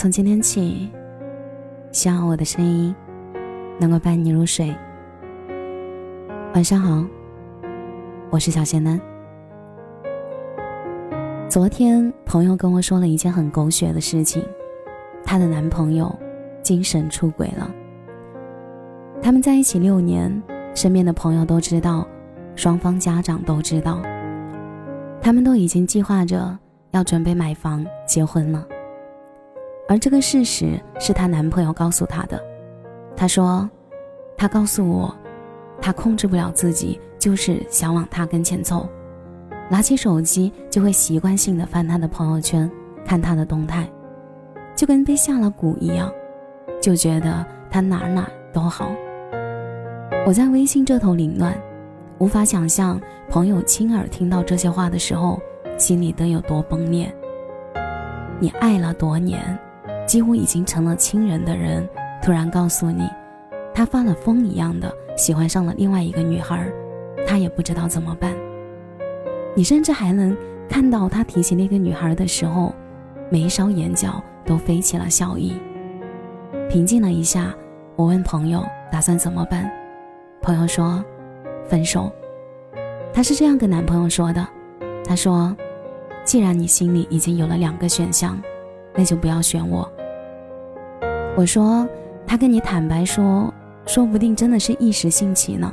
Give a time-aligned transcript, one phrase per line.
[0.00, 0.88] 从今天起，
[1.90, 2.94] 希望我的声音
[3.80, 4.72] 能够伴你入睡。
[6.54, 7.04] 晚上好，
[8.30, 9.00] 我是小仙男。
[11.48, 14.40] 昨天朋友跟我说了一件很狗血的事情，
[15.24, 16.16] 她的男朋友
[16.62, 17.68] 精神出轨了。
[19.20, 20.30] 他们在一起六年，
[20.76, 22.06] 身边的朋友都知道，
[22.54, 24.00] 双方家长都知道，
[25.20, 26.56] 他们都已经计划着
[26.92, 28.64] 要准备买房结婚了。
[29.88, 32.40] 而这个事实是她男朋友告诉她的。
[33.16, 33.68] 他说
[34.38, 35.12] ：“他告诉我，
[35.82, 38.88] 他控制不了自己，就是想往他跟前凑，
[39.68, 42.70] 拿起手机就会习惯性的翻他的朋友圈，
[43.04, 43.90] 看他的动态，
[44.76, 46.08] 就跟被下了蛊一样，
[46.80, 48.88] 就觉得他哪哪都好。”
[50.24, 51.60] 我在微信这头凌乱，
[52.18, 55.40] 无法想象朋友亲耳听到这些话的时候，
[55.76, 57.12] 心里得有多崩裂。
[58.38, 59.58] 你爱了多年。
[60.08, 61.86] 几乎已经成了亲人的人，
[62.22, 63.06] 突然告诉你，
[63.74, 66.66] 他发了疯一样的喜欢上了另外一个女孩，
[67.26, 68.34] 他也不知道怎么办。
[69.54, 70.34] 你甚至还能
[70.66, 72.74] 看到他提起那个女孩的时候，
[73.30, 75.52] 眉梢眼角都飞起了笑意。
[76.70, 77.54] 平静了一下，
[77.94, 79.70] 我问朋友打算怎么办，
[80.40, 81.04] 朋友说，
[81.68, 82.10] 分手。
[83.12, 84.46] 她是这样跟男朋友说的，
[85.04, 85.54] 她说，
[86.24, 88.40] 既然你心里已经有了两个选项，
[88.94, 89.86] 那就不要选我。
[91.38, 91.88] 我说，
[92.26, 93.54] 他跟你坦白说，
[93.86, 95.72] 说不定真的是一时兴起呢，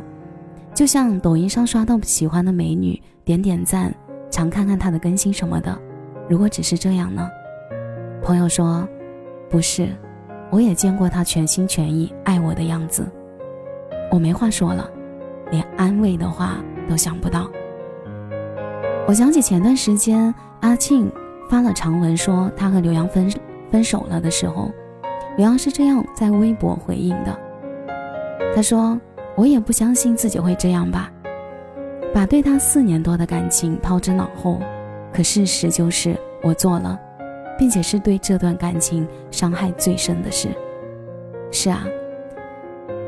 [0.75, 3.91] 就像抖音上刷到喜欢的美女，点点赞，
[4.29, 5.75] 常看看她的更新什么的。
[6.29, 7.27] 如果只是这样呢？
[8.21, 8.87] 朋友说，
[9.49, 9.89] 不是，
[10.51, 13.03] 我也见过他全心全意爱我的样子。
[14.11, 14.87] 我没话说了，
[15.49, 17.49] 连安慰的话都想不到。
[19.07, 21.11] 我想起前段时间阿庆
[21.49, 23.27] 发了长文说他和刘洋分
[23.71, 24.69] 分手了的时候。
[25.37, 27.37] 刘洋是这样在微博回应的，
[28.55, 28.97] 他说
[29.35, 31.11] ：“我也不相信自己会这样吧，
[32.13, 34.61] 把对他四年多的感情抛之脑后。
[35.11, 36.97] 可事实就是我做了，
[37.57, 40.47] 并且是对这段感情伤害最深的事。
[41.51, 41.85] 是啊，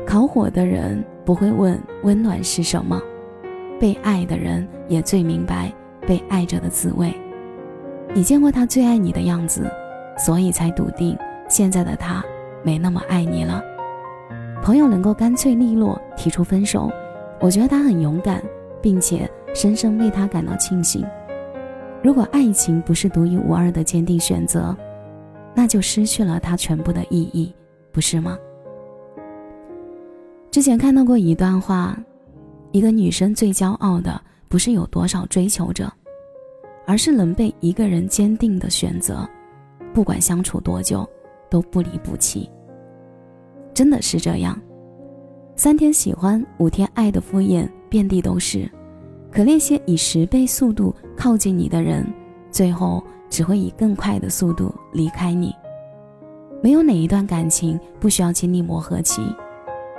[0.06, 3.00] 烤火的人不会问温暖是什么，
[3.80, 5.72] 被爱的人也最明白
[6.06, 7.10] 被爱着的滋味。
[8.14, 9.70] 你见过他最爱你的样子，
[10.18, 11.16] 所以才笃定。”
[11.48, 12.24] 现在的他
[12.62, 13.62] 没那么爱你了，
[14.62, 16.90] 朋友能够干脆利落提出分手，
[17.40, 18.42] 我觉得他很勇敢，
[18.82, 21.04] 并且深深为他感到庆幸。
[22.02, 24.76] 如果爱情不是独一无二的坚定选择，
[25.54, 27.52] 那就失去了它全部的意义，
[27.90, 28.38] 不是吗？
[30.50, 31.98] 之前看到过一段话，
[32.70, 35.90] 一个女生最骄傲的不是有多少追求者，
[36.86, 39.28] 而是能被一个人坚定的选择，
[39.92, 41.08] 不管相处多久。
[41.50, 42.50] 都不离不弃，
[43.74, 44.58] 真的是这样。
[45.56, 48.70] 三天喜欢，五天爱的敷衍遍地都是，
[49.30, 52.06] 可那些以十倍速度靠近你的人，
[52.50, 55.52] 最后只会以更快的速度离开你。
[56.62, 59.22] 没有哪一段感情不需要经历磨合期，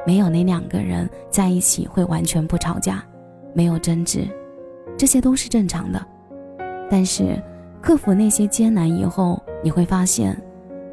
[0.07, 3.03] 没有哪两个人在一起会完全不吵架，
[3.53, 4.27] 没有争执，
[4.97, 6.05] 这些都是正常的。
[6.89, 7.41] 但是
[7.81, 10.41] 克服那些艰难以后，你会发现。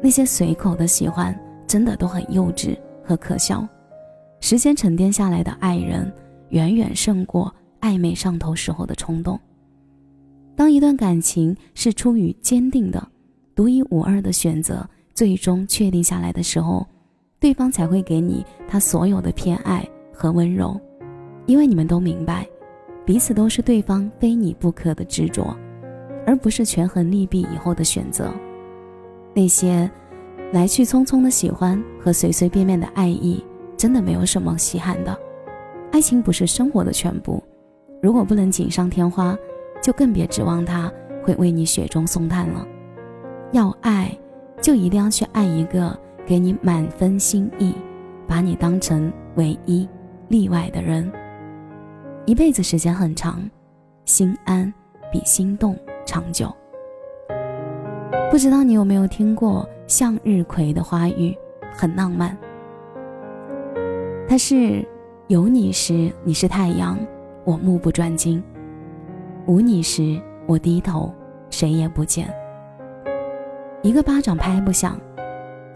[0.01, 1.37] 那些随口的喜欢，
[1.67, 3.67] 真的都很幼稚和可笑。
[4.39, 6.11] 时间沉淀下来的爱人，
[6.49, 9.39] 远远胜过暧昧上头时候的冲动。
[10.55, 13.05] 当一段感情是出于坚定的、
[13.55, 16.85] 独一无二的选择，最终确定下来的时候，
[17.39, 20.79] 对方才会给你他所有的偏爱和温柔，
[21.47, 22.47] 因为你们都明白，
[23.05, 25.55] 彼此都是对方非你不可的执着，
[26.25, 28.31] 而不是权衡利弊以后的选择。
[29.37, 29.87] 那些
[30.51, 33.45] 来去匆匆的喜欢和随随便便的爱意，
[33.77, 35.15] 真的没有什么稀罕的。
[35.91, 37.43] 爱情不是生活的全部，
[38.01, 39.37] 如果不能锦上添花，
[39.79, 40.91] 就更别指望它
[41.23, 42.65] 会为你雪中送炭了。
[43.51, 44.11] 要爱，
[44.59, 45.95] 就一定要去爱一个
[46.25, 47.75] 给你满分心意，
[48.27, 49.87] 把你当成唯一
[50.29, 51.11] 例外的人。
[52.25, 53.47] 一辈子时间很长，
[54.05, 54.73] 心安
[55.11, 55.77] 比心动
[56.07, 56.51] 长久。
[58.29, 61.35] 不知道你有没有听过向日葵的花语，
[61.71, 62.37] 很浪漫。
[64.27, 64.85] 它是
[65.27, 66.99] 有你时你是太阳，
[67.45, 68.41] 我目不转睛；
[69.45, 71.11] 无你时我低头，
[71.49, 72.27] 谁也不见。
[73.81, 74.99] 一个巴掌拍不响，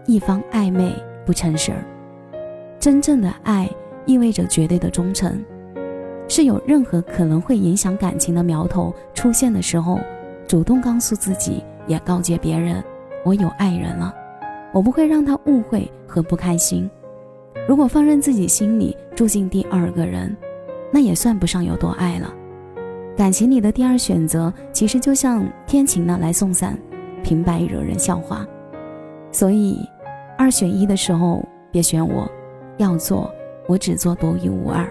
[0.06, 0.94] 一方暧昧
[1.24, 1.82] 不成事儿。
[2.78, 3.68] 真正的爱
[4.04, 5.42] 意味着绝对的忠诚，
[6.28, 9.98] 是有任何可能会影响感情的苗头出现的时候，
[10.46, 11.64] 主动告诉自己。
[11.86, 12.82] 也告诫别人，
[13.24, 14.14] 我有爱人了，
[14.72, 16.90] 我不会让他误会和不开心。
[17.68, 20.36] 如果放任自己心里住进第二个人，
[20.90, 22.32] 那也算不上有多爱了。
[23.16, 26.78] 感情里的第二选择，其实就像天晴了来送伞，
[27.22, 28.46] 平白惹人笑话。
[29.30, 29.78] 所以，
[30.36, 32.26] 二选一的时候别选我，
[32.78, 33.30] 要做
[33.66, 34.90] 我只做独一无二。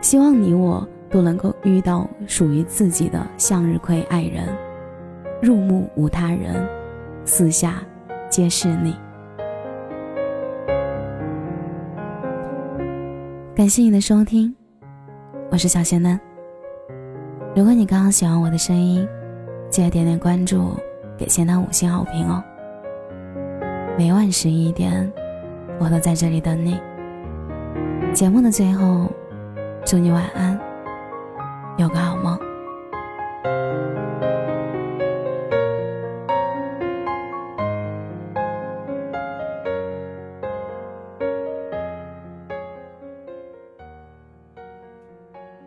[0.00, 4.48] 希望你我都能够遇到属于自己的向日葵爱人，
[5.42, 6.64] 入目无他人，
[7.24, 7.82] 四下
[8.30, 8.96] 皆是你。
[13.52, 14.54] 感谢你的收听，
[15.50, 16.18] 我是小仙嫩。
[17.56, 19.04] 如果你刚刚喜欢我的声音，
[19.68, 20.76] 记得点点关注，
[21.18, 22.40] 给仙丹五星好评哦。
[23.98, 25.12] 每晚十一点，
[25.80, 26.80] 我都在这里等你。
[28.14, 29.10] 节目的最后，
[29.84, 30.56] 祝你晚安，
[31.78, 32.38] 有个好梦。